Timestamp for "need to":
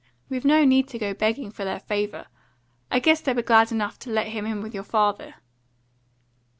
0.65-0.97